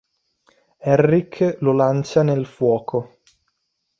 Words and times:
Henrik 0.85 1.37
lo 1.59 1.73
lancia 1.73 2.23
nel 2.23 2.47
fuoco. 2.47 3.17